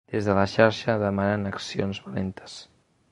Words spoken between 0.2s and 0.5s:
de la